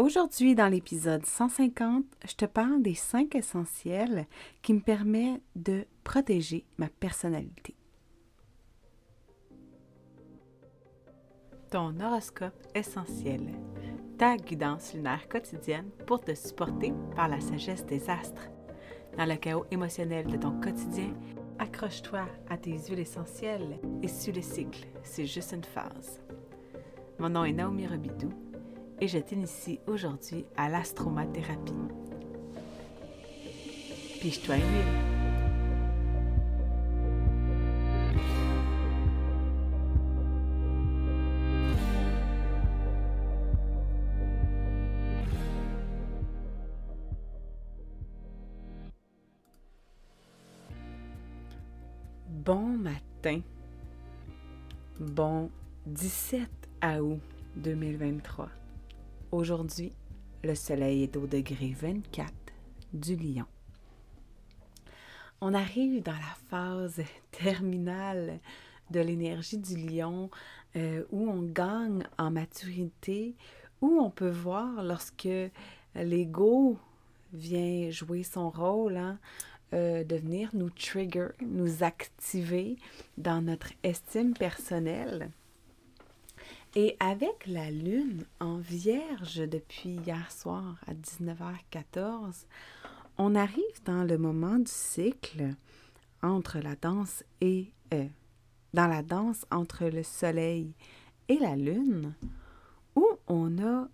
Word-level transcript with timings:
Aujourd'hui, 0.00 0.54
dans 0.54 0.68
l'épisode 0.68 1.26
150, 1.26 2.06
je 2.26 2.34
te 2.34 2.46
parle 2.46 2.80
des 2.80 2.94
cinq 2.94 3.34
essentiels 3.34 4.24
qui 4.62 4.72
me 4.72 4.80
permettent 4.80 5.42
de 5.56 5.84
protéger 6.04 6.64
ma 6.78 6.88
personnalité. 6.88 7.74
Ton 11.70 12.00
horoscope 12.00 12.66
essentiel, 12.74 13.42
ta 14.16 14.38
guidance 14.38 14.94
lunaire 14.94 15.28
quotidienne 15.28 15.90
pour 16.06 16.24
te 16.24 16.34
supporter 16.34 16.94
par 17.14 17.28
la 17.28 17.40
sagesse 17.42 17.84
des 17.84 18.08
astres. 18.08 18.48
Dans 19.18 19.26
le 19.26 19.36
chaos 19.36 19.66
émotionnel 19.70 20.28
de 20.28 20.38
ton 20.38 20.58
quotidien, 20.62 21.12
accroche-toi 21.58 22.26
à 22.48 22.56
tes 22.56 22.78
huiles 22.78 23.00
essentielles 23.00 23.78
et 24.02 24.08
suis 24.08 24.32
le 24.32 24.40
cycle, 24.40 24.86
c'est 25.02 25.26
juste 25.26 25.52
une 25.52 25.62
phase. 25.62 26.22
Mon 27.18 27.28
nom 27.28 27.44
est 27.44 27.52
Naomi 27.52 27.86
Robidou 27.86 28.32
et 29.00 29.08
je 29.08 29.18
t'initie 29.18 29.80
aujourd'hui 29.86 30.44
à 30.56 30.68
l'astromathérapie. 30.68 31.72
Piche-toi 34.20 34.56
une 34.56 34.62
huile. 34.62 35.20
Bon 52.28 52.66
matin. 52.76 53.40
Bon 54.98 55.50
17 55.86 56.48
août 57.00 57.20
2023. 57.56 58.48
Aujourd'hui, 59.32 59.92
le 60.42 60.56
soleil 60.56 61.04
est 61.04 61.16
au 61.16 61.28
degré 61.28 61.72
24 61.80 62.32
du 62.92 63.14
lion. 63.14 63.44
On 65.40 65.54
arrive 65.54 66.02
dans 66.02 66.10
la 66.10 66.36
phase 66.48 67.00
terminale 67.30 68.40
de 68.90 68.98
l'énergie 68.98 69.58
du 69.58 69.76
lion 69.76 70.30
euh, 70.74 71.04
où 71.12 71.30
on 71.30 71.42
gagne 71.42 72.02
en 72.18 72.32
maturité, 72.32 73.36
où 73.80 74.00
on 74.00 74.10
peut 74.10 74.30
voir 74.30 74.82
lorsque 74.82 75.28
l'ego 75.94 76.76
vient 77.32 77.88
jouer 77.90 78.24
son 78.24 78.50
rôle, 78.50 78.96
hein, 78.96 79.20
euh, 79.74 80.02
de 80.02 80.16
venir 80.16 80.50
nous 80.54 80.70
trigger, 80.70 81.28
nous 81.40 81.84
activer 81.84 82.78
dans 83.16 83.42
notre 83.42 83.70
estime 83.84 84.34
personnelle. 84.34 85.30
Et 86.76 86.96
avec 87.00 87.46
la 87.48 87.68
lune 87.70 88.24
en 88.38 88.58
vierge 88.58 89.42
depuis 89.48 89.90
hier 89.90 90.30
soir 90.30 90.76
à 90.86 90.94
19h14, 90.94 92.44
on 93.18 93.34
arrive 93.34 93.82
dans 93.84 94.04
le 94.04 94.16
moment 94.16 94.58
du 94.58 94.70
cycle 94.70 95.54
entre 96.22 96.60
la 96.60 96.76
danse 96.76 97.24
et 97.40 97.72
euh, 97.92 98.06
dans 98.72 98.86
la 98.86 99.02
danse 99.02 99.44
entre 99.50 99.86
le 99.86 100.04
soleil 100.04 100.72
et 101.28 101.38
la 101.38 101.56
lune 101.56 102.14
où 102.94 103.04
on 103.26 103.58
a 103.58 103.88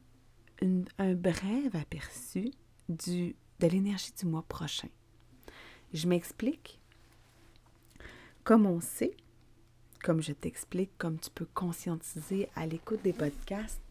un 0.99 1.15
bref 1.15 1.75
aperçu 1.75 2.51
de 2.91 3.33
l'énergie 3.67 4.13
du 4.19 4.27
mois 4.27 4.45
prochain. 4.47 4.89
Je 5.95 6.07
m'explique. 6.07 6.79
Comme 8.45 8.67
on 8.67 8.81
sait, 8.81 9.17
comme 10.07 10.23
je 10.23 10.33
t'explique, 10.33 10.93
comme 10.99 11.19
tu 11.19 11.31
peux 11.31 11.49
conscientiser 11.53 12.49
à 12.55 12.65
l'écoute 12.65 13.03
des 13.03 13.13
podcasts. 13.13 13.83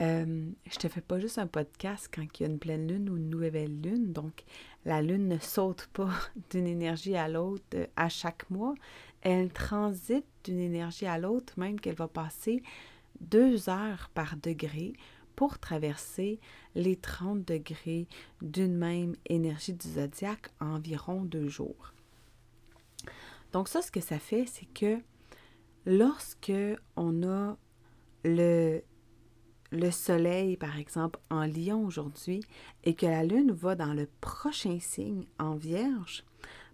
Euh, 0.00 0.50
je 0.68 0.76
te 0.76 0.88
fais 0.88 1.00
pas 1.00 1.20
juste 1.20 1.38
un 1.38 1.46
podcast 1.46 2.10
quand 2.12 2.24
il 2.34 2.42
y 2.42 2.46
a 2.46 2.48
une 2.48 2.58
pleine 2.58 2.88
lune 2.88 3.08
ou 3.08 3.16
une 3.16 3.30
nouvelle 3.30 3.80
lune. 3.80 4.12
Donc, 4.12 4.42
la 4.84 5.02
lune 5.02 5.28
ne 5.28 5.38
saute 5.38 5.88
pas 5.92 6.10
d'une 6.50 6.66
énergie 6.66 7.14
à 7.14 7.28
l'autre 7.28 7.62
euh, 7.76 7.86
à 7.94 8.08
chaque 8.08 8.50
mois. 8.50 8.74
Elle 9.20 9.52
transite 9.52 10.26
d'une 10.42 10.58
énergie 10.58 11.06
à 11.06 11.16
l'autre, 11.16 11.52
même 11.56 11.78
qu'elle 11.78 11.94
va 11.94 12.08
passer 12.08 12.60
deux 13.20 13.68
heures 13.68 14.10
par 14.14 14.36
degré 14.38 14.94
pour 15.36 15.60
traverser 15.60 16.40
les 16.74 16.96
30 16.96 17.44
degrés 17.44 18.08
d'une 18.42 18.76
même 18.76 19.14
énergie 19.26 19.74
du 19.74 19.90
zodiaque 19.90 20.50
environ 20.58 21.22
deux 21.22 21.46
jours. 21.46 21.92
Donc 23.52 23.68
ça, 23.68 23.80
ce 23.80 23.92
que 23.92 24.00
ça 24.00 24.18
fait, 24.18 24.44
c'est 24.46 24.66
que 24.66 25.00
lorsque 25.86 26.52
on 26.96 27.22
a 27.22 27.56
le, 28.24 28.82
le 29.70 29.90
soleil, 29.90 30.56
par 30.56 30.76
exemple, 30.76 31.20
en 31.30 31.46
lion 31.46 31.84
aujourd'hui, 31.86 32.42
et 32.84 32.94
que 32.94 33.06
la 33.06 33.24
lune 33.24 33.52
va 33.52 33.76
dans 33.76 33.94
le 33.94 34.08
prochain 34.20 34.78
signe 34.80 35.26
en 35.38 35.54
vierge, 35.54 36.24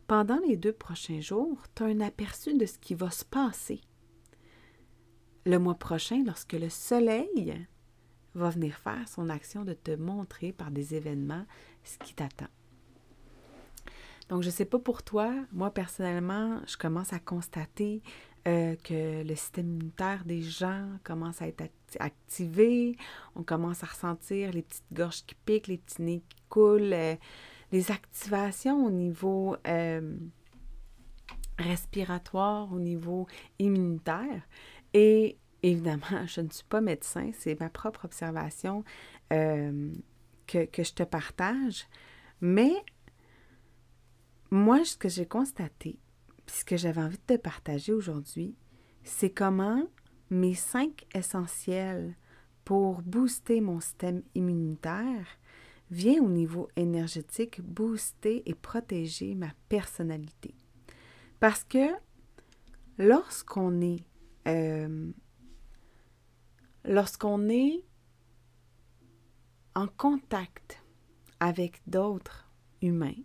pendant 0.06 0.41
les 0.47 0.56
deux 0.56 0.73
prochains 0.73 1.21
jours, 1.21 1.59
tu 1.75 1.84
as 1.84 1.87
un 1.87 2.00
aperçu 2.00 2.56
de 2.56 2.67
ce 2.67 2.78
qui 2.78 2.95
va 2.95 3.11
se 3.11 3.25
passer. 3.25 3.81
Le 5.44 5.59
mois 5.59 5.75
prochain, 5.75 6.23
lorsque 6.25 6.53
le 6.55 6.69
soleil 6.69 7.67
va 8.34 8.50
venir 8.50 8.77
faire 8.77 9.09
son 9.09 9.29
action 9.29 9.65
de 9.65 9.75
te 9.75 9.91
montrer 9.93 10.53
par 10.53 10.71
des 10.71 10.94
événements 10.94 11.44
ce 11.84 11.99
qui 11.99 12.15
t'attend. 12.15 12.49
Donc, 14.29 14.43
je 14.43 14.47
ne 14.49 14.53
sais 14.53 14.65
pas 14.65 14.79
pour 14.79 15.03
toi, 15.03 15.34
moi 15.53 15.71
personnellement, 15.71 16.61
je 16.67 16.77
commence 16.77 17.12
à 17.12 17.19
constater 17.19 18.03
euh, 18.48 18.75
que 18.82 19.22
le 19.22 19.36
système 19.36 19.66
immunitaire 19.66 20.25
des 20.25 20.42
gens 20.42 20.88
commence 21.04 21.41
à 21.41 21.47
être 21.47 21.62
activé, 22.00 22.97
on 23.36 23.44
commence 23.44 23.84
à 23.84 23.86
ressentir 23.86 24.50
les 24.50 24.62
petites 24.62 24.92
gorges 24.92 25.25
qui 25.25 25.36
piquent, 25.47 25.69
les 25.69 25.78
petits 25.78 26.03
nez 26.03 26.22
qui 26.28 26.42
coulent, 26.48 26.92
euh, 26.92 27.14
les 27.70 27.92
activations 27.92 28.84
au 28.84 28.91
niveau 28.91 29.56
euh, 29.69 30.16
respiratoire, 31.56 32.72
au 32.72 32.81
niveau 32.81 33.28
immunitaire. 33.60 34.42
Et 34.92 35.38
évidemment, 35.62 36.02
je 36.26 36.41
ne 36.41 36.50
suis 36.50 36.66
pas 36.69 36.81
médecin, 36.81 37.31
c'est 37.38 37.58
ma 37.60 37.70
propre 37.70 38.06
observation 38.06 38.82
que, 39.31 40.64
que 40.66 40.82
je 40.82 40.92
te 40.92 41.04
partage. 41.04 41.86
Mais 42.41 42.72
moi, 44.50 44.84
ce 44.84 44.97
que 44.97 45.08
j'ai 45.08 45.26
constaté, 45.26 45.98
ce 46.47 46.64
que 46.64 46.76
j'avais 46.76 47.00
envie 47.00 47.19
de 47.19 47.34
te 47.34 47.41
partager 47.41 47.92
aujourd'hui, 47.92 48.54
c'est 49.04 49.30
comment 49.30 49.86
mes 50.30 50.54
cinq 50.54 51.06
essentiels 51.14 52.16
pour 52.64 53.03
booster 53.03 53.60
mon 53.60 53.80
système 53.80 54.22
immunitaire 54.34 55.26
vient 55.91 56.22
au 56.22 56.28
niveau 56.28 56.69
énergétique 56.76 57.60
booster 57.60 58.42
et 58.47 58.54
protéger 58.54 59.34
ma 59.34 59.52
personnalité. 59.69 60.54
Parce 61.38 61.64
que 61.64 61.88
lorsqu'on 62.98 63.81
est 63.81 64.04
euh, 64.48 65.12
lorsqu'on 66.84 67.48
est 67.48 67.84
en 69.75 69.86
contact 69.86 70.82
avec 71.41 71.82
d'autres 71.86 72.50
humains, 72.81 73.20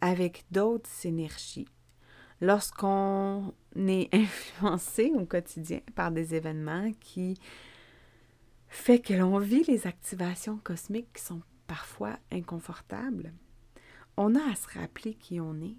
avec 0.00 0.44
d'autres 0.50 0.90
énergies, 1.04 1.68
lorsqu'on 2.42 3.54
est 3.76 4.12
influencé 4.14 5.12
au 5.14 5.24
quotidien 5.24 5.80
par 5.94 6.10
des 6.10 6.34
événements 6.34 6.92
qui 7.00 7.38
fait 8.68 8.98
que 8.98 9.14
l'on 9.14 9.38
vit 9.38 9.62
les 9.64 9.86
activations 9.86 10.58
cosmiques 10.58 11.12
qui 11.14 11.22
sont 11.22 11.40
parfois 11.66 12.18
inconfortables, 12.30 13.32
on 14.16 14.34
a 14.34 14.50
à 14.50 14.56
se 14.56 14.78
rappeler 14.78 15.14
qui 15.14 15.40
on 15.40 15.54
est. 15.62 15.76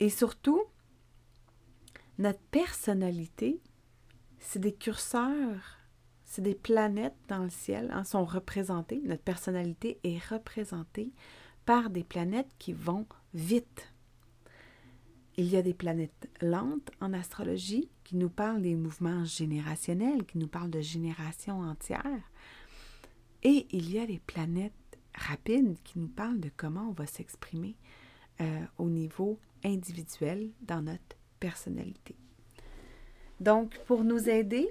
Et 0.00 0.10
surtout, 0.10 0.62
notre 2.18 2.40
personnalité, 2.50 3.60
c'est 4.40 4.58
des 4.58 4.74
curseurs, 4.74 5.78
c'est 6.24 6.42
des 6.42 6.54
planètes 6.54 7.16
dans 7.28 7.44
le 7.44 7.50
ciel, 7.50 7.90
hein, 7.92 8.04
sont 8.04 8.24
représentées. 8.24 9.00
Notre 9.04 9.22
personnalité 9.22 10.00
est 10.02 10.22
représentée 10.26 11.12
par 11.64 11.90
des 11.90 12.04
planètes 12.04 12.50
qui 12.58 12.72
vont 12.72 13.06
vite. 13.34 13.92
Il 15.38 15.48
y 15.50 15.56
a 15.56 15.62
des 15.62 15.74
planètes 15.74 16.30
lentes 16.40 16.90
en 17.00 17.12
astrologie 17.12 17.90
qui 18.04 18.16
nous 18.16 18.30
parlent 18.30 18.62
des 18.62 18.74
mouvements 18.74 19.24
générationnels, 19.24 20.24
qui 20.24 20.38
nous 20.38 20.48
parlent 20.48 20.70
de 20.70 20.80
génération 20.80 21.60
entière. 21.60 22.30
Et 23.42 23.66
il 23.70 23.92
y 23.92 23.98
a 23.98 24.06
des 24.06 24.18
planètes 24.18 24.72
rapides 25.14 25.76
qui 25.84 25.98
nous 25.98 26.08
parlent 26.08 26.40
de 26.40 26.50
comment 26.56 26.88
on 26.88 26.92
va 26.92 27.06
s'exprimer 27.06 27.76
euh, 28.40 28.60
au 28.78 28.88
niveau 28.88 29.38
individuel 29.64 30.50
dans 30.62 30.82
notre 30.82 31.16
personnalité. 31.38 32.16
Donc, 33.40 33.78
pour 33.86 34.04
nous 34.04 34.28
aider 34.28 34.70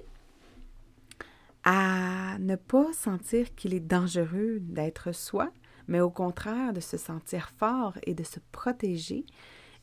à 1.62 2.38
ne 2.38 2.56
pas 2.56 2.92
sentir 2.92 3.54
qu'il 3.54 3.74
est 3.74 3.80
dangereux 3.80 4.58
d'être 4.60 5.12
soi, 5.12 5.52
mais 5.88 6.00
au 6.00 6.10
contraire 6.10 6.72
de 6.72 6.80
se 6.80 6.96
sentir 6.96 7.50
fort 7.50 7.98
et 8.04 8.14
de 8.14 8.24
se 8.24 8.40
protéger, 8.52 9.24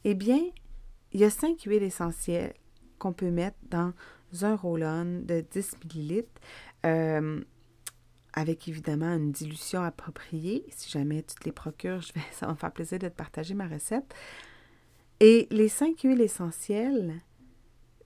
eh 0.04 0.16
bien, 0.16 0.42
il 1.14 1.20
y 1.20 1.24
a 1.24 1.30
cinq 1.30 1.62
huiles 1.62 1.84
essentielles 1.84 2.54
qu'on 3.00 3.14
peut 3.14 3.32
mettre 3.32 3.58
dans 3.70 3.94
un 4.42 4.56
roll-on 4.56 5.22
de 5.24 5.46
10 5.52 5.78
ml. 5.86 6.26
Euh, 6.86 7.44
avec 8.34 8.68
évidemment 8.68 9.14
une 9.14 9.32
dilution 9.32 9.84
appropriée. 9.84 10.66
Si 10.70 10.90
jamais 10.90 11.22
tu 11.24 11.36
te 11.36 11.46
les 11.46 11.52
procures, 11.52 12.02
je 12.02 12.14
vais, 12.14 12.22
ça 12.32 12.48
va 12.48 12.54
me 12.54 12.58
faire 12.58 12.72
plaisir 12.72 13.00
de 13.00 13.08
te 13.08 13.14
partager 13.14 13.54
ma 13.54 13.68
recette. 13.68 14.14
Et 15.20 15.48
les 15.52 15.70
cinq 15.70 16.02
huiles 16.02 16.22
essentielles 16.22 17.22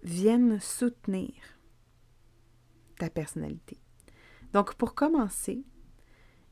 viennent 0.04 0.60
soutenir 0.60 1.34
ta 3.00 3.10
personnalité. 3.10 3.78
Donc, 4.54 4.76
pour 4.76 4.94
commencer, 4.94 5.64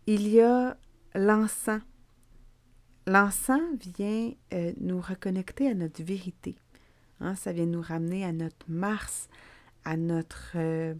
il 0.07 0.27
y 0.27 0.41
a 0.41 0.77
l'encens. 1.13 1.81
L'encens 3.07 3.61
vient 3.97 4.33
euh, 4.53 4.73
nous 4.79 4.99
reconnecter 4.99 5.69
à 5.69 5.75
notre 5.75 6.03
vérité. 6.03 6.55
Hein, 7.19 7.35
ça 7.35 7.53
vient 7.53 7.67
nous 7.67 7.81
ramener 7.81 8.25
à 8.25 8.31
notre 8.31 8.65
Mars, 8.67 9.29
à 9.83 9.95
notre, 9.95 10.53
euh, 10.55 10.95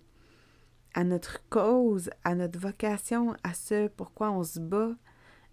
à 0.94 1.04
notre 1.04 1.40
cause, 1.50 2.12
à 2.24 2.36
notre 2.36 2.60
vocation, 2.60 3.36
à 3.44 3.56
ce 3.56 3.88
pourquoi 3.88 4.32
on 4.32 4.44
se 4.44 4.60
bat. 4.60 4.92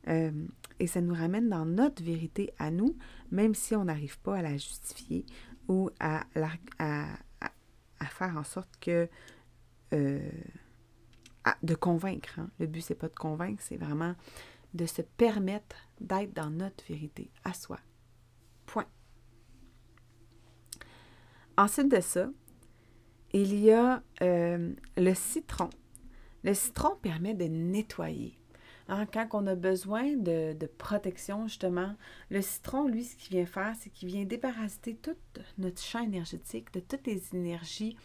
Euh, 0.09 0.31
et 0.79 0.87
ça 0.87 1.01
nous 1.01 1.15
ramène 1.15 1.49
dans 1.49 1.65
notre 1.65 2.03
vérité 2.03 2.53
à 2.59 2.71
nous, 2.71 2.97
même 3.31 3.55
si 3.55 3.75
on 3.75 3.87
n'arrive 3.87 4.19
pas 4.19 4.37
à 4.37 4.43
la 4.43 4.57
justifier 4.57 5.25
ou 5.69 5.91
à, 6.01 6.25
à, 6.79 7.07
faire 8.11 8.37
en 8.37 8.45
sorte 8.45 8.77
que... 8.81 9.09
De 11.63 11.75
convaincre. 11.75 12.39
Hein. 12.39 12.49
Le 12.61 12.67
but, 12.67 12.81
c'est 12.81 12.95
pas 12.95 13.09
de 13.09 13.17
convaincre, 13.17 13.63
c'est 13.63 13.77
vraiment 13.77 14.15
de 14.75 14.87
se 14.87 15.03
permettre 15.03 15.77
d'être 16.01 16.33
dans 16.35 16.51
notre 16.51 16.85
vérité 16.87 17.31
à 17.45 17.55
soi. 17.55 17.79
Point. 18.67 18.87
Ensuite 21.57 21.91
de 21.91 22.01
ça, 22.01 22.31
il 23.33 23.55
y 23.55 23.71
a 23.73 24.03
euh, 24.23 24.73
le 24.97 25.15
citron. 25.15 25.71
Le 26.45 26.55
citron 26.55 26.97
permet 27.01 27.35
de 27.35 27.45
nettoyer. 27.45 28.39
Hein, 28.89 29.07
quand 29.07 29.29
on 29.33 29.47
a 29.47 29.55
besoin 29.55 30.17
de, 30.17 30.67
protection, 30.79 31.47
justement, 31.47 31.95
le 32.31 32.43
citron, 32.43 32.89
lui, 32.89 33.05
ce 33.05 33.17
qu'il 33.17 33.37
vient 33.37 33.47
faire, 33.47 33.75
c'est 33.79 33.91
qu'il 33.91 34.09
vient 34.09 34.25
déparasiter 34.25 34.97
toute 34.97 35.41
notre 35.59 35.81
champ 35.81 36.03
énergétique 36.03 36.73
de 36.73 36.81
toutes 36.81 37.07
les 37.07 37.35
énergies 37.35 37.97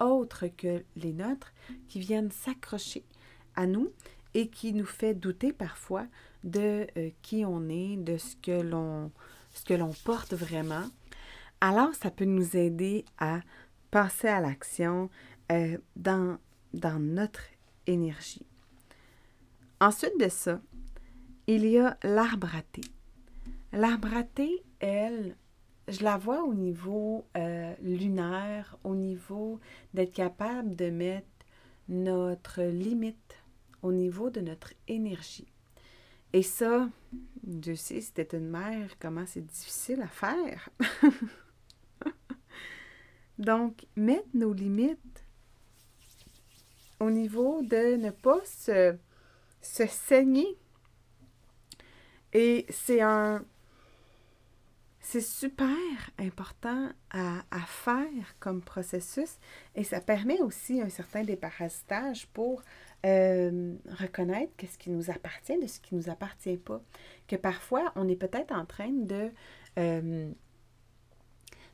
autres 0.00 0.48
que 0.48 0.84
les 0.96 1.12
nôtres 1.12 1.52
qui 1.88 2.00
viennent 2.00 2.32
s'accrocher 2.32 3.04
à 3.54 3.66
nous 3.66 3.92
et 4.34 4.48
qui 4.48 4.72
nous 4.72 4.84
fait 4.84 5.14
douter 5.14 5.52
parfois 5.52 6.06
de 6.42 6.86
euh, 6.96 7.10
qui 7.22 7.44
on 7.44 7.68
est, 7.68 7.96
de 7.96 8.16
ce 8.16 8.36
que 8.36 8.60
l'on 8.60 9.10
ce 9.54 9.64
que 9.64 9.74
l'on 9.74 9.92
porte 10.04 10.34
vraiment. 10.34 10.84
Alors, 11.60 11.94
ça 11.94 12.10
peut 12.10 12.24
nous 12.24 12.56
aider 12.56 13.04
à 13.18 13.40
passer 13.90 14.28
à 14.28 14.40
l'action 14.40 15.08
euh, 15.52 15.78
dans, 15.96 16.38
dans 16.74 16.98
notre 16.98 17.40
énergie. 17.86 18.44
Ensuite 19.80 20.18
de 20.18 20.28
ça, 20.28 20.60
il 21.46 21.66
y 21.66 21.78
a 21.78 21.96
l'arbre 22.02 22.50
à. 22.54 22.62
L'arbre 23.76 24.14
à 24.14 24.24
elle, 24.80 25.36
je 25.88 26.02
la 26.02 26.16
vois 26.16 26.42
au 26.42 26.54
niveau 26.54 27.26
euh, 27.36 27.74
lunaire, 27.82 28.76
au 28.84 28.94
niveau 28.94 29.60
d'être 29.92 30.12
capable 30.12 30.74
de 30.74 30.90
mettre 30.90 31.26
notre 31.88 32.62
limite 32.62 33.43
au 33.84 33.92
niveau 33.92 34.30
de 34.30 34.40
notre 34.40 34.72
énergie. 34.88 35.46
Et 36.32 36.42
ça, 36.42 36.88
Dieu 37.44 37.76
sait, 37.76 38.00
c'était 38.00 38.36
une 38.36 38.48
mère, 38.48 38.98
comment 38.98 39.26
c'est 39.26 39.44
difficile 39.46 40.02
à 40.02 40.08
faire. 40.08 40.70
Donc, 43.38 43.86
mettre 43.94 44.28
nos 44.32 44.52
limites 44.52 45.24
au 46.98 47.10
niveau 47.10 47.62
de 47.62 47.96
ne 47.96 48.10
pas 48.10 48.40
se, 48.44 48.96
se 49.60 49.86
saigner. 49.86 50.58
Et 52.32 52.66
c'est 52.70 53.02
un, 53.02 53.44
c'est 55.04 55.20
super 55.20 55.76
important 56.18 56.88
à, 57.10 57.42
faire 57.66 58.38
comme 58.40 58.62
processus 58.62 59.36
et 59.74 59.84
ça 59.84 60.00
permet 60.00 60.40
aussi 60.40 60.80
un 60.80 60.88
certain 60.88 61.22
déparasitage 61.22 62.26
pour 62.28 62.62
euh, 63.04 63.74
reconnaître 64.00 64.52
ce 64.60 64.78
qui 64.78 64.90
nous 64.90 65.10
appartient 65.10 65.58
de 65.58 65.66
ce 65.66 65.80
qui 65.80 65.94
ne 65.94 66.00
nous 66.00 66.10
appartient 66.10 66.56
pas. 66.56 66.80
Que 67.26 67.36
parfois, 67.36 67.92
on 67.96 68.08
est 68.08 68.16
peut-être 68.16 68.52
en 68.52 68.64
train 68.64 68.90
de, 68.90 69.30
euh, 69.78 70.30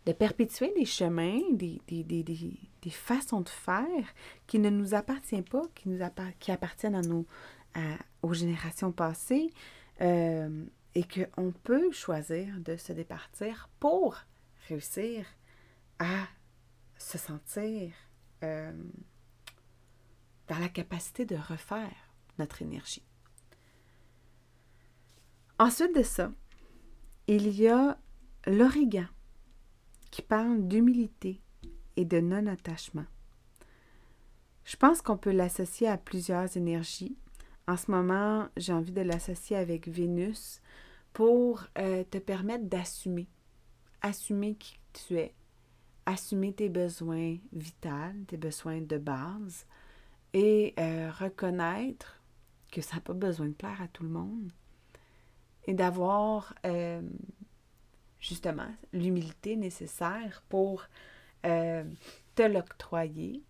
de 0.07 0.13
perpétuer 0.13 0.73
des 0.77 0.85
chemins, 0.85 1.41
des, 1.53 1.81
des, 1.89 2.91
façons 2.91 3.43
de 3.43 3.49
faire 3.49 4.15
qui 4.47 4.59
ne 4.59 4.71
nous 4.71 4.95
appartiennent 4.95 5.45
pas, 5.45 5.63
qui, 5.75 5.89
nous 5.89 6.05
qui 6.39 6.51
appartiennent 6.51 6.95
à 6.97 7.03
nos, 7.03 7.27
aux 8.23 8.35
générations 8.35 8.93
passées. 8.93 9.51
Euh, 10.01 10.65
et 10.95 11.05
qu'on 11.05 11.53
peut 11.53 11.93
choisir 11.93 12.59
de 12.61 12.77
se 12.77 12.93
départir 12.93 13.69
pour 13.79 14.17
réussir 14.69 15.27
à 15.99 16.27
se 16.99 17.19
sentir 17.19 17.93
euh, 18.43 18.73
dans 20.51 20.59
la 20.59 20.69
capacité 20.69 21.25
de 21.25 21.37
refaire 21.37 22.13
notre 22.41 22.61
énergie. 22.61 23.05
Ensuite 25.61 25.95
de 25.95 26.03
ça, 26.03 26.33
il 27.29 27.49
y 27.49 27.69
a 27.69 27.97
l'origan 28.47 29.07
qui 30.11 30.23
parle 30.23 30.67
d'humilité 30.67 31.41
et 31.97 32.05
de 32.05 32.19
non-attachement. 32.19 33.05
Je 34.65 34.77
pense 34.77 35.03
qu'on 35.03 35.17
peut 35.17 35.31
l'associer 35.31 35.87
à 35.87 35.97
plusieurs 35.97 36.57
énergies. 36.57 37.17
En 37.69 37.77
ce 37.77 37.89
moment, 37.93 38.49
j'ai 38.57 38.73
envie 38.73 38.93
de 38.93 39.03
l'associer 39.03 39.57
avec 39.57 39.87
Vénus 39.87 40.61
pour 41.13 41.65
euh, 41.79 42.03
te 42.03 42.19
permettre 42.19 42.65
d'assumer. 42.65 43.29
Assumer 44.03 44.57
qui 44.57 44.81
tu 44.95 45.17
es. 45.17 45.33
Assumer 46.07 46.53
tes 46.53 46.69
besoins 46.69 47.37
vitaux, 47.53 48.25
tes 48.27 48.37
besoins 48.37 48.81
de 48.81 48.99
base 48.99 49.65
et 50.33 50.75
euh, 50.79 51.11
reconnaître 51.11 52.23
que 52.71 52.81
ça 52.81 52.97
n'a 52.97 53.01
pas 53.01 53.15
besoin 53.15 53.47
de 53.47 53.53
plaire 53.53 53.83
à 53.83 53.89
tout 53.89 54.03
le 54.03 54.11
monde 54.11 54.53
et 55.67 55.75
d'avoir 55.75 56.55
euh, 56.65 57.03
justement 58.21 58.69
l'humilité 58.93 59.57
nécessaire 59.57 60.43
pour 60.49 60.87
te 61.43 62.43
l'octroyer. 62.43 63.43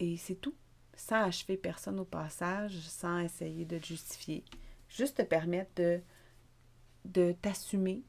Et 0.00 0.16
c'est 0.16 0.34
tout, 0.34 0.54
sans 0.96 1.22
achever 1.22 1.56
personne 1.56 2.00
au 2.00 2.04
passage, 2.04 2.76
sans 2.80 3.18
essayer 3.20 3.64
de 3.64 3.78
te 3.78 3.86
justifier 3.86 4.44
juste 4.88 5.18
te 5.18 5.22
permettre 5.22 5.70
de, 5.76 6.00
de 7.04 7.32
t'assumer 7.32 8.02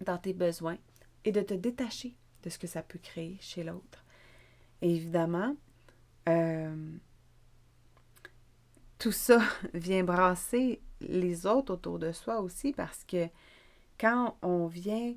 dans 0.00 0.18
tes 0.18 0.32
besoins 0.32 0.78
et 1.24 1.32
de 1.32 1.40
te 1.40 1.54
détacher 1.54 2.14
de 2.42 2.50
ce 2.50 2.58
que 2.58 2.66
ça 2.66 2.82
peut 2.82 2.98
créer 2.98 3.38
chez 3.40 3.64
l'autre. 3.64 4.04
Et 4.82 4.94
évidemment, 4.94 5.56
euh, 6.28 6.96
tout 8.98 9.12
ça 9.12 9.40
vient 9.74 10.04
brasser 10.04 10.80
les 11.00 11.46
autres 11.46 11.74
autour 11.74 11.98
de 11.98 12.12
soi 12.12 12.40
aussi 12.40 12.72
parce 12.72 13.04
que 13.04 13.28
quand 13.98 14.36
on 14.42 14.66
vient 14.66 15.14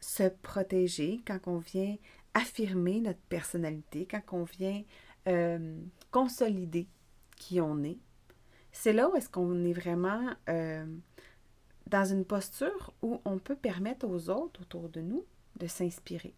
se 0.00 0.24
protéger, 0.24 1.20
quand 1.26 1.40
on 1.46 1.58
vient 1.58 1.96
affirmer 2.34 3.00
notre 3.00 3.20
personnalité, 3.28 4.06
quand 4.10 4.22
on 4.32 4.44
vient 4.44 4.82
euh, 5.28 5.78
consolider 6.10 6.88
qui 7.36 7.60
on 7.60 7.82
est, 7.82 7.98
c'est 8.72 8.92
là 8.92 9.08
où 9.08 9.16
est-ce 9.16 9.28
qu'on 9.28 9.64
est 9.64 9.72
vraiment 9.72 10.30
euh, 10.48 10.86
dans 11.86 12.04
une 12.04 12.24
posture 12.24 12.92
où 13.02 13.20
on 13.24 13.38
peut 13.38 13.56
permettre 13.56 14.06
aux 14.06 14.30
autres 14.30 14.62
autour 14.62 14.88
de 14.88 15.00
nous 15.00 15.24
de 15.58 15.66
s'inspirer, 15.66 16.34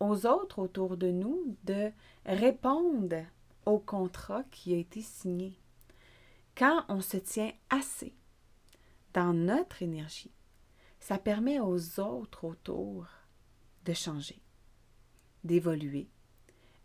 aux 0.00 0.26
autres 0.26 0.58
autour 0.58 0.96
de 0.96 1.10
nous 1.10 1.56
de 1.64 1.90
répondre 2.24 3.24
au 3.64 3.78
contrat 3.78 4.44
qui 4.50 4.74
a 4.74 4.78
été 4.78 5.00
signé. 5.02 5.58
Quand 6.56 6.84
on 6.88 7.00
se 7.00 7.16
tient 7.16 7.52
assez 7.70 8.14
dans 9.12 9.34
notre 9.34 9.82
énergie, 9.82 10.32
ça 11.00 11.18
permet 11.18 11.60
aux 11.60 12.00
autres 12.00 12.44
autour 12.44 13.06
de 13.84 13.92
changer, 13.92 14.40
d'évoluer 15.44 16.08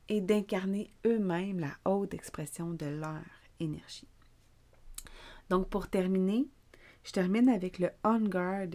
et 0.09 0.21
d'incarner 0.21 0.93
eux-mêmes 1.05 1.59
la 1.59 1.73
haute 1.85 2.13
expression 2.13 2.71
de 2.71 2.85
leur 2.85 3.23
énergie. 3.59 4.07
Donc, 5.49 5.69
pour 5.69 5.87
terminer, 5.87 6.47
je 7.03 7.11
termine 7.11 7.49
avec 7.49 7.79
le 7.79 7.89
On 8.03 8.19
Guard. 8.19 8.67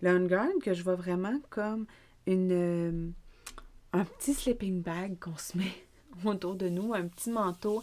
Le 0.00 0.16
On 0.16 0.26
Guard 0.26 0.48
que 0.62 0.74
je 0.74 0.82
vois 0.82 0.94
vraiment 0.94 1.40
comme 1.50 1.86
une, 2.26 2.52
euh, 2.52 3.10
un 3.92 4.04
petit 4.04 4.34
sleeping 4.34 4.82
bag 4.82 5.18
qu'on 5.18 5.36
se 5.36 5.56
met 5.56 5.86
autour 6.24 6.54
de 6.54 6.68
nous, 6.68 6.94
un 6.94 7.06
petit 7.08 7.30
manteau 7.30 7.82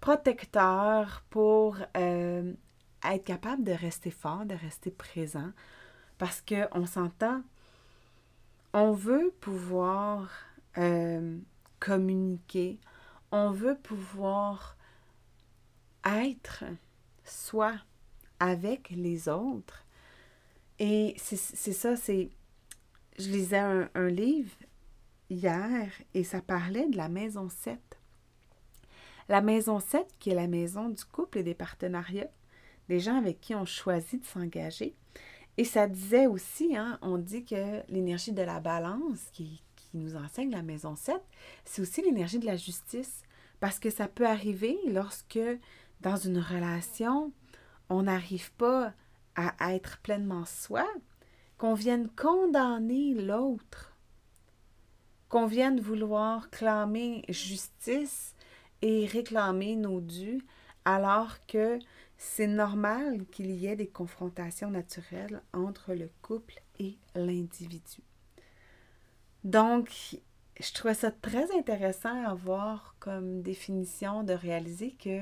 protecteur 0.00 1.22
pour 1.30 1.76
euh, 1.96 2.52
être 3.04 3.24
capable 3.24 3.64
de 3.64 3.72
rester 3.72 4.10
fort, 4.10 4.44
de 4.46 4.54
rester 4.54 4.90
présent. 4.90 5.50
Parce 6.18 6.42
qu'on 6.42 6.86
s'entend, 6.86 7.42
on 8.72 8.92
veut 8.92 9.32
pouvoir 9.40 10.30
euh, 10.78 11.38
communiquer, 11.78 12.78
on 13.32 13.50
veut 13.50 13.76
pouvoir 13.76 14.76
être 16.04 16.64
soi 17.24 17.74
avec 18.38 18.90
les 18.90 19.28
autres. 19.28 19.84
Et 20.78 21.14
c'est 21.18 21.36
ça, 21.36 21.96
c'est... 21.96 22.30
Je 23.18 23.28
lisais 23.28 23.58
un, 23.58 23.90
un, 23.94 24.08
livre 24.08 24.50
hier 25.30 25.90
et 26.12 26.24
ça 26.24 26.42
parlait 26.42 26.88
de 26.88 26.96
la 26.96 27.08
maison 27.08 27.48
7. 27.48 27.78
La 29.28 29.40
maison 29.40 29.78
7, 29.78 30.06
qui 30.18 30.30
est 30.30 30.34
la 30.34 30.48
maison 30.48 30.88
du 30.88 31.04
couple 31.04 31.38
et 31.38 31.42
des 31.42 31.54
partenariats, 31.54 32.30
des 32.88 32.98
gens 32.98 33.16
avec 33.16 33.40
qui 33.40 33.54
on 33.54 33.64
choisit 33.64 34.20
de 34.20 34.26
s'engager. 34.26 34.96
Et 35.56 35.64
ça 35.64 35.86
disait 35.86 36.26
aussi, 36.26 36.76
hein, 36.76 36.98
on 37.00 37.16
dit 37.16 37.44
que 37.44 37.80
l'énergie 37.88 38.32
de 38.32 38.42
la 38.42 38.60
balance, 38.60 39.28
qui, 39.32 39.62
qui 39.76 39.90
nous 39.94 40.16
enseigne 40.16 40.50
la 40.50 40.62
maison 40.62 40.96
7, 40.96 41.14
c'est 41.64 41.82
aussi 41.82 42.02
l'énergie 42.02 42.38
de 42.38 42.46
la 42.46 42.56
justice. 42.56 43.22
Parce 43.60 43.78
que 43.78 43.90
ça 43.90 44.08
peut 44.08 44.26
arriver 44.26 44.78
lorsque, 44.88 45.38
dans 46.00 46.16
une 46.16 46.38
relation, 46.38 47.32
on 47.88 48.02
n'arrive 48.02 48.52
pas 48.54 48.92
à 49.36 49.74
être 49.74 49.98
pleinement 49.98 50.44
soi, 50.44 50.86
qu'on 51.56 51.74
vienne 51.74 52.08
condamner 52.08 53.14
l'autre, 53.14 53.89
qu'on 55.30 55.46
vienne 55.46 55.80
vouloir 55.80 56.50
clamer 56.50 57.24
justice 57.28 58.34
et 58.82 59.06
réclamer 59.06 59.76
nos 59.76 60.00
dus, 60.00 60.44
alors 60.84 61.46
que 61.46 61.78
c'est 62.18 62.48
normal 62.48 63.24
qu'il 63.30 63.50
y 63.52 63.66
ait 63.66 63.76
des 63.76 63.86
confrontations 63.86 64.70
naturelles 64.70 65.40
entre 65.54 65.94
le 65.94 66.10
couple 66.20 66.60
et 66.78 66.98
l'individu. 67.14 68.02
Donc, 69.44 70.18
je 70.58 70.72
trouvais 70.72 70.94
ça 70.94 71.10
très 71.10 71.56
intéressant 71.56 72.24
à 72.24 72.34
voir 72.34 72.96
comme 72.98 73.40
définition 73.40 74.24
de 74.24 74.34
réaliser 74.34 74.92
que 74.92 75.20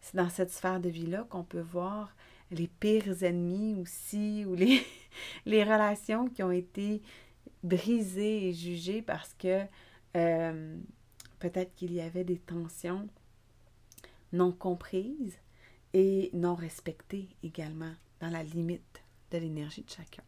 c'est 0.00 0.16
dans 0.16 0.30
cette 0.30 0.52
sphère 0.52 0.80
de 0.80 0.88
vie-là 0.88 1.26
qu'on 1.28 1.42
peut 1.42 1.60
voir 1.60 2.14
les 2.52 2.68
pires 2.68 3.24
ennemis 3.24 3.74
aussi, 3.80 4.44
ou 4.46 4.54
les, 4.54 4.80
les 5.46 5.64
relations 5.64 6.28
qui 6.28 6.44
ont 6.44 6.52
été 6.52 7.02
brisées 7.62 8.48
et 8.48 8.52
jugées 8.52 9.02
parce 9.02 9.34
que 9.34 9.62
euh, 10.16 10.76
peut-être 11.38 11.74
qu'il 11.74 11.92
y 11.92 12.00
avait 12.00 12.24
des 12.24 12.38
tensions 12.38 13.08
non 14.32 14.52
comprises 14.52 15.38
et 15.92 16.30
non 16.32 16.54
respectées 16.54 17.28
également 17.42 17.92
dans 18.20 18.30
la 18.30 18.42
limite 18.42 19.02
de 19.30 19.38
l'énergie 19.38 19.82
de 19.82 19.90
chacun. 19.90 20.22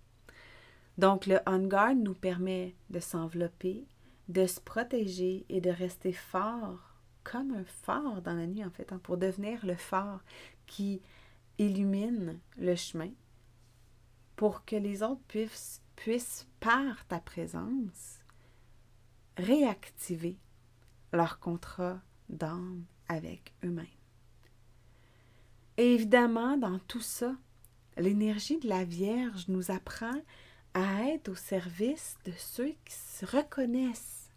Donc 0.96 1.26
le 1.26 1.38
on-guard 1.46 1.94
nous 1.94 2.14
permet 2.14 2.74
de 2.90 3.00
s'envelopper, 3.00 3.86
de 4.28 4.46
se 4.46 4.60
protéger 4.60 5.46
et 5.48 5.60
de 5.60 5.70
rester 5.70 6.12
fort, 6.12 6.94
comme 7.22 7.52
un 7.52 7.64
phare 7.64 8.22
dans 8.22 8.34
la 8.34 8.46
nuit 8.46 8.64
en 8.64 8.70
fait, 8.70 8.92
hein, 8.92 9.00
pour 9.02 9.16
devenir 9.16 9.64
le 9.64 9.76
phare 9.76 10.24
qui 10.66 11.00
illumine 11.58 12.38
le 12.56 12.74
chemin 12.74 13.10
pour 14.38 14.64
que 14.64 14.76
les 14.76 15.02
autres 15.02 15.20
puissent, 15.26 15.82
puissent 15.98 16.46
par 16.60 17.04
ta 17.08 17.18
présence, 17.18 18.20
réactiver 19.36 20.38
leur 21.12 21.40
contrat 21.40 22.00
d'âme 22.28 22.84
avec 23.08 23.52
eux-mêmes. 23.64 23.86
Et 25.76 25.94
évidemment, 25.94 26.56
dans 26.56 26.78
tout 26.78 27.00
ça, 27.00 27.34
l'énergie 27.96 28.58
de 28.58 28.68
la 28.68 28.84
Vierge 28.84 29.46
nous 29.48 29.72
apprend 29.72 30.22
à 30.72 31.02
être 31.08 31.30
au 31.30 31.34
service 31.34 32.16
de 32.24 32.32
ceux 32.38 32.74
qui 32.84 32.94
se 32.94 33.26
reconnaissent, 33.26 34.30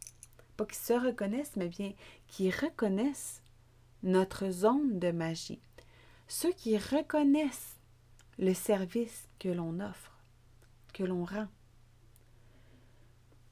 pas 0.58 0.65
qui 0.65 0.77
se 0.77 0.94
reconnaissent, 0.94 1.58
mais 1.58 1.70
bien 1.70 1.94
qui 2.25 2.50
reconnaissent 2.50 3.44
notre 4.01 4.50
zone 4.50 4.98
de 4.98 5.12
magie, 5.12 5.62
ceux 6.27 6.53
qui 6.53 6.75
reconnaissent 6.80 7.80
le 8.39 8.56
service 8.56 9.30
que 9.38 9.50
l'on 9.50 9.80
offre, 9.80 10.11
l'on 11.03 11.25
rend. 11.25 11.48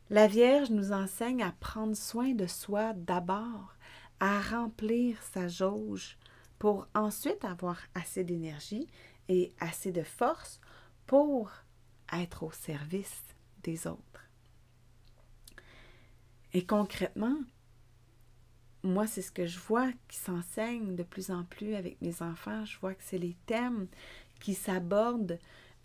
La 0.09 0.27
Vierge 0.27 0.71
nous 0.71 0.91
enseigne 0.91 1.43
à 1.43 1.51
prendre 1.51 1.95
soin 1.95 2.33
de 2.33 2.47
soi 2.47 2.93
d'abord, 2.93 3.75
à 4.19 4.41
remplir 4.41 5.21
sa 5.21 5.47
jauge 5.47 6.17
pour 6.57 6.87
ensuite 6.95 7.45
avoir 7.45 7.79
assez 7.93 8.23
d'énergie 8.23 8.87
et 9.27 9.53
assez 9.59 9.91
de 9.91 10.03
force 10.03 10.59
pour 11.05 11.51
être 12.11 12.43
au 12.43 12.51
service 12.51 13.23
des 13.63 13.87
autres. 13.87 14.29
Et 16.53 16.65
concrètement, 16.65 17.37
moi, 18.83 19.07
c'est 19.07 19.21
ce 19.21 19.31
que 19.31 19.45
je 19.45 19.59
vois 19.59 19.91
qui 20.07 20.17
s'enseigne 20.17 20.95
de 20.95 21.03
plus 21.03 21.31
en 21.31 21.43
plus 21.43 21.75
avec 21.75 22.01
mes 22.01 22.21
enfants. 22.21 22.65
Je 22.65 22.79
vois 22.79 22.95
que 22.95 23.03
c'est 23.03 23.17
les 23.17 23.35
thèmes 23.45 23.87
qui 24.39 24.55
s'abordent 24.55 25.37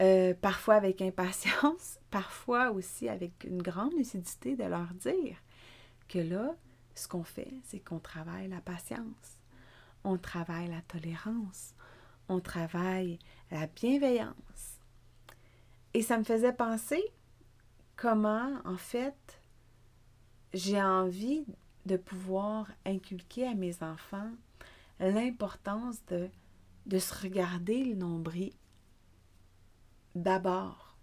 euh, 0.02 0.34
parfois 0.34 0.74
avec 0.74 1.00
impatience, 1.02 1.98
parfois 2.10 2.70
aussi 2.70 3.08
avec 3.08 3.44
une 3.44 3.62
grande 3.62 3.94
lucidité 3.94 4.56
de 4.56 4.64
leur 4.64 4.92
dire 4.94 5.36
que 6.08 6.18
là, 6.18 6.54
ce 6.94 7.08
qu'on 7.08 7.24
fait, 7.24 7.52
c'est 7.64 7.80
qu'on 7.80 8.00
travaille 8.00 8.48
la 8.48 8.60
patience, 8.60 9.38
on 10.02 10.18
travaille 10.18 10.68
la 10.68 10.82
tolérance, 10.82 11.74
on 12.28 12.40
travaille 12.40 13.18
la 13.50 13.66
bienveillance. 13.66 14.80
Et 15.92 16.02
ça 16.02 16.18
me 16.18 16.24
faisait 16.24 16.52
penser 16.52 17.02
comment, 17.96 18.58
en 18.64 18.76
fait, 18.76 19.40
j'ai 20.52 20.82
envie 20.82 21.44
de 21.86 21.96
pouvoir 21.96 22.68
inculquer 22.84 23.46
à 23.46 23.54
mes 23.54 23.82
enfants 23.82 24.30
l'importance 24.98 26.04
de, 26.06 26.28
de 26.86 26.98
se 26.98 27.14
regarder 27.22 27.84
le 27.84 27.94
nombril 27.94 28.52
d'abord 30.14 30.96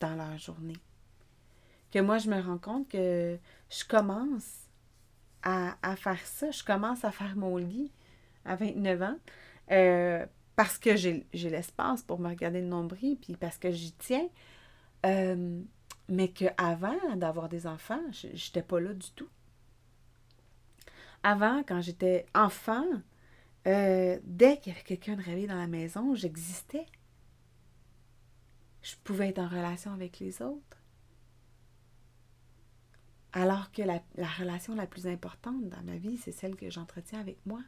dans 0.00 0.14
leur 0.14 0.36
journée. 0.38 0.76
Que 1.90 1.98
moi, 1.98 2.18
je 2.18 2.30
me 2.30 2.40
rends 2.40 2.58
compte 2.58 2.88
que 2.88 3.38
je 3.70 3.84
commence 3.84 4.62
à, 5.42 5.96
faire 5.96 6.24
ça. 6.24 6.50
Je 6.50 6.62
commence 6.64 7.04
à 7.04 7.10
faire 7.10 7.36
mon 7.36 7.56
lit 7.56 7.92
à 8.44 8.56
29 8.56 9.02
ans 9.02 9.18
euh, 9.70 10.26
parce 10.56 10.78
que 10.78 10.96
j'ai 10.96 11.26
l'espace 11.32 12.02
pour 12.02 12.18
me 12.18 12.28
regarder 12.28 12.60
le 12.60 12.66
nombril, 12.66 13.18
puis 13.20 13.36
parce 13.36 13.58
que 13.58 13.70
j'y 13.70 13.92
tiens. 13.92 14.28
Euh, 15.04 15.60
mais 16.08 16.28
qu'avant 16.28 17.16
d'avoir 17.16 17.48
des 17.48 17.66
enfants, 17.66 18.02
je 18.12 18.28
n'étais 18.28 18.62
pas 18.62 18.80
là 18.80 18.92
du 18.92 19.10
tout. 19.12 19.28
Avant, 21.22 21.62
quand 21.62 21.80
j'étais 21.80 22.26
enfant, 22.34 22.84
euh, 23.66 24.18
dès 24.24 24.58
qu'il 24.58 24.72
y 24.72 24.76
avait 24.76 24.84
quelqu'un 24.84 25.14
de 25.14 25.22
réveillé 25.22 25.46
dans 25.46 25.56
la 25.56 25.68
maison, 25.68 26.14
j'existais 26.14 26.86
je 28.82 28.96
pouvais 29.04 29.28
être 29.28 29.38
en 29.38 29.48
relation 29.48 29.92
avec 29.92 30.18
les 30.18 30.42
autres. 30.42 30.78
Alors 33.32 33.72
que 33.72 33.82
la, 33.82 34.02
relation 34.38 34.74
la 34.74 34.86
plus 34.86 35.06
importante 35.06 35.68
dans 35.68 35.82
ma 35.82 35.96
vie, 35.96 36.18
c'est 36.18 36.32
celle 36.32 36.56
que 36.56 36.68
j'entretiens 36.68 37.20
avec 37.20 37.44
moi. 37.46 37.62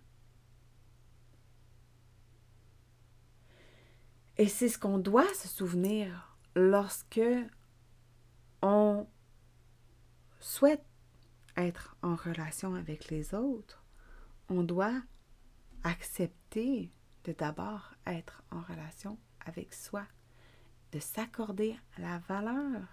Et 4.37 4.49
c'est 4.49 4.68
ce 4.68 4.78
qu'on 4.78 4.99
doit 4.99 5.33
se 5.35 5.49
souvenir 5.49 6.37
lorsque 6.54 7.21
on 8.61 9.06
souhaite 10.40 10.85
être 11.56 11.97
en 12.02 12.16
relation 12.16 12.75
avec 12.75 13.09
les 13.11 13.33
autres. 13.33 13.85
On 14.49 14.64
doit 14.64 15.00
accepter 15.85 16.92
de 17.25 17.33
d'abord 17.33 17.94
être 18.06 18.42
en 18.50 18.61
relation 18.61 19.18
avec 19.47 19.73
soi 19.73 20.04
de 20.95 21.01
s'accorder 21.01 21.77
la 21.99 22.19
valeur 22.21 22.87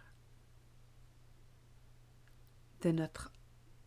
de 2.81 2.89
notre 2.89 3.31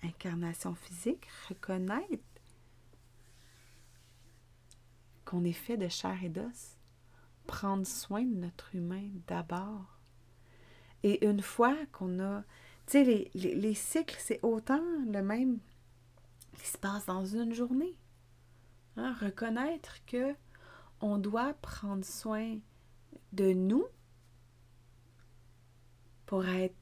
incarnation 0.04 0.76
physique, 0.76 1.26
reconnaître 1.48 2.22
qu'on 5.24 5.42
est 5.42 5.52
fait 5.52 5.76
de 5.76 5.88
chair 5.88 6.16
et 6.22 6.28
d'os, 6.28 6.76
prendre 7.48 7.84
soin 7.84 8.22
de 8.22 8.36
notre 8.36 8.72
humain 8.76 9.10
d'abord. 9.26 9.98
Et 11.02 11.26
une 11.26 11.42
fois 11.42 11.74
qu'on 11.90 12.20
a, 12.20 12.42
tu 12.86 12.92
sais, 12.92 13.04
les, 13.04 13.30
les, 13.34 13.74
cycles, 13.74 14.16
c'est 14.20 14.38
autant 14.44 14.84
le 15.06 15.22
même 15.22 15.58
qui 16.56 16.68
se 16.68 16.78
passe 16.78 17.06
dans 17.06 17.24
une 17.24 17.52
journée. 17.52 17.96
Hein, 18.96 19.12
reconnaître 19.20 20.04
que 20.06 20.36
on 21.00 21.18
doit 21.18 21.54
prendre 21.54 22.04
soin 22.04 22.60
de 23.32 23.52
nous 23.52 23.84
pour 26.26 26.46
être 26.46 26.74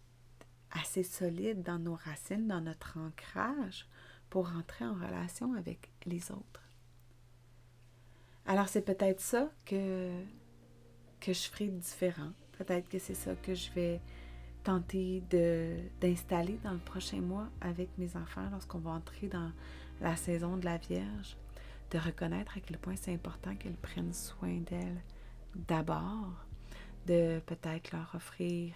assez 0.71 1.03
solide 1.03 1.63
dans 1.63 1.79
nos 1.79 1.95
racines, 1.95 2.49
dans 2.49 2.61
notre 2.61 2.99
ancrage, 2.99 3.87
pour 4.31 4.51
entrer 4.57 4.85
en 4.85 4.95
relation 4.95 5.55
avec 5.55 5.91
les 6.07 6.31
autres. 6.31 6.63
Alors 8.47 8.69
c'est 8.69 8.83
peut-être 8.83 9.21
ça 9.21 9.51
que, 9.67 10.11
que 11.21 11.33
je 11.33 11.43
ferai 11.43 11.69
différent. 11.69 12.33
Peut-être 12.53 12.89
que 12.89 12.99
c'est 12.99 13.15
ça 13.15 13.35
que 13.37 13.55
je 13.55 13.71
vais 13.73 14.01
tenter 14.65 15.23
d'installer 16.01 16.59
dans 16.63 16.73
le 16.73 16.79
prochain 16.79 17.21
mois 17.21 17.49
avec 17.61 17.89
mes 17.99 18.17
enfants 18.17 18.49
lorsqu'on 18.51 18.79
va 18.79 18.93
entrer 18.93 19.29
dans 19.29 19.51
la 20.01 20.17
saison 20.17 20.57
de 20.57 20.65
la 20.65 20.79
Vierge. 20.79 21.37
de 21.91 21.99
reconnaître 21.99 22.57
à 22.57 22.61
quel 22.61 22.79
point 22.79 22.97
c'est 22.97 23.13
important 23.13 23.55
qu'elles 23.57 23.77
prennent 23.77 24.15
soin 24.15 24.61
d'elles 24.61 25.03
d'abord, 25.55 26.47
de 27.07 27.41
peut-être 27.45 27.93
leur 27.93 28.15
offrir 28.15 28.73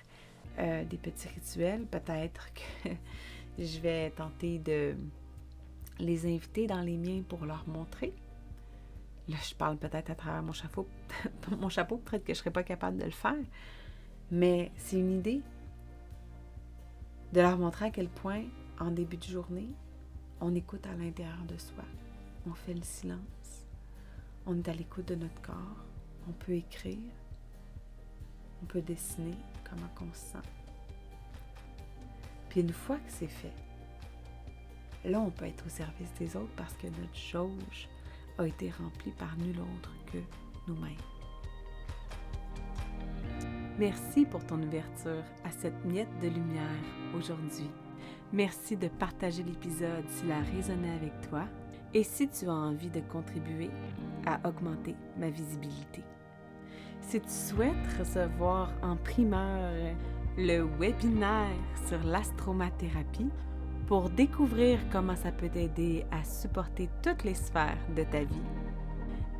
euh, 0.58 0.84
des 0.84 0.96
petits 0.96 1.28
rituels, 1.28 1.84
peut-être 1.86 2.48
que 2.54 2.90
je 3.58 3.78
vais 3.80 4.10
tenter 4.10 4.58
de 4.58 4.94
les 5.98 6.26
inviter 6.26 6.66
dans 6.66 6.80
les 6.80 6.96
miens 6.96 7.22
pour 7.28 7.44
leur 7.46 7.66
montrer. 7.68 8.12
Là, 9.28 9.36
je 9.48 9.54
parle 9.54 9.76
peut-être 9.76 10.10
à 10.10 10.14
travers 10.14 10.42
mon 10.42 10.52
chapeau, 10.52 10.86
mon 11.58 11.68
chapeau, 11.68 11.98
peut-être 11.98 12.22
que 12.24 12.32
je 12.32 12.38
ne 12.38 12.42
serais 12.42 12.52
pas 12.52 12.62
capable 12.62 12.98
de 12.98 13.04
le 13.04 13.10
faire, 13.10 13.34
mais 14.30 14.70
c'est 14.76 14.98
une 14.98 15.18
idée 15.18 15.42
de 17.32 17.40
leur 17.40 17.58
montrer 17.58 17.86
à 17.86 17.90
quel 17.90 18.08
point, 18.08 18.44
en 18.78 18.90
début 18.90 19.16
de 19.16 19.24
journée, 19.24 19.68
on 20.40 20.54
écoute 20.54 20.86
à 20.86 20.94
l'intérieur 20.94 21.44
de 21.48 21.58
soi. 21.58 21.84
On 22.48 22.54
fait 22.54 22.74
le 22.74 22.82
silence. 22.82 23.66
On 24.46 24.56
est 24.58 24.68
à 24.68 24.72
l'écoute 24.72 25.08
de 25.08 25.16
notre 25.16 25.40
corps. 25.42 25.84
On 26.28 26.32
peut 26.32 26.52
écrire. 26.52 26.98
On 28.62 28.66
peut 28.66 28.82
dessiner 28.82 29.34
comment 29.68 29.88
on 30.00 30.12
se 30.12 30.20
sent. 30.32 30.48
Puis 32.48 32.60
une 32.60 32.72
fois 32.72 32.96
que 32.96 33.10
c'est 33.10 33.26
fait, 33.26 33.52
là, 35.04 35.20
on 35.20 35.30
peut 35.30 35.46
être 35.46 35.66
au 35.66 35.68
service 35.68 36.12
des 36.18 36.36
autres 36.36 36.54
parce 36.56 36.74
que 36.74 36.86
notre 36.86 37.14
jauge 37.14 37.88
a 38.38 38.46
été 38.46 38.70
remplie 38.70 39.12
par 39.12 39.36
nul 39.38 39.56
autre 39.60 39.92
que 40.12 40.18
nous-mêmes. 40.68 40.96
Merci 43.78 44.24
pour 44.24 44.44
ton 44.46 44.62
ouverture 44.62 45.22
à 45.44 45.50
cette 45.50 45.84
miette 45.84 46.18
de 46.22 46.28
lumière 46.28 46.64
aujourd'hui. 47.14 47.70
Merci 48.32 48.76
de 48.76 48.88
partager 48.88 49.42
l'épisode 49.42 50.08
s'il 50.08 50.32
a 50.32 50.40
résonné 50.40 50.90
avec 50.92 51.12
toi 51.28 51.44
et 51.92 52.02
si 52.02 52.28
tu 52.28 52.46
as 52.46 52.54
envie 52.54 52.90
de 52.90 53.00
contribuer 53.00 53.70
à 54.24 54.48
augmenter 54.48 54.94
ma 55.18 55.28
visibilité. 55.28 56.02
Si 57.06 57.20
tu 57.20 57.28
souhaites 57.28 57.98
recevoir 58.00 58.72
en 58.82 58.96
primeur 58.96 59.94
le 60.36 60.66
webinaire 60.80 61.54
sur 61.86 62.02
l'astromathérapie 62.02 63.30
pour 63.86 64.10
découvrir 64.10 64.80
comment 64.90 65.14
ça 65.14 65.30
peut 65.30 65.48
t'aider 65.48 66.04
à 66.10 66.24
supporter 66.24 66.88
toutes 67.04 67.22
les 67.22 67.34
sphères 67.34 67.78
de 67.94 68.02
ta 68.02 68.24
vie, 68.24 68.42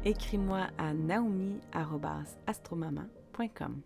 écris-moi 0.05 0.69
à 0.79 0.95
naomi.astromaman.com. 0.95 3.83